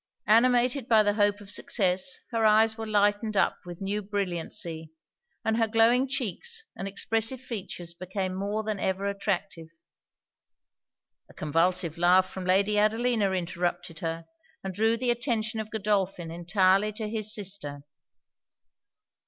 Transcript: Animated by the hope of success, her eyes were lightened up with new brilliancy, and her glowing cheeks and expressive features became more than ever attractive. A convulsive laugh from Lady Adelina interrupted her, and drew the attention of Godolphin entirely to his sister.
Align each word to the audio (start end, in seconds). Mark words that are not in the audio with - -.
Animated 0.25 0.87
by 0.87 1.03
the 1.03 1.13
hope 1.13 1.41
of 1.41 1.51
success, 1.51 2.21
her 2.31 2.43
eyes 2.43 2.75
were 2.75 2.87
lightened 2.87 3.37
up 3.37 3.59
with 3.67 3.81
new 3.83 4.01
brilliancy, 4.01 4.89
and 5.45 5.57
her 5.57 5.67
glowing 5.67 6.07
cheeks 6.07 6.63
and 6.75 6.87
expressive 6.87 7.39
features 7.39 7.93
became 7.93 8.33
more 8.33 8.63
than 8.63 8.79
ever 8.79 9.05
attractive. 9.05 9.67
A 11.29 11.35
convulsive 11.35 11.99
laugh 11.99 12.27
from 12.27 12.45
Lady 12.45 12.79
Adelina 12.79 13.29
interrupted 13.33 13.99
her, 13.99 14.25
and 14.63 14.73
drew 14.73 14.97
the 14.97 15.11
attention 15.11 15.59
of 15.59 15.69
Godolphin 15.69 16.31
entirely 16.31 16.91
to 16.93 17.07
his 17.07 17.31
sister. 17.31 17.83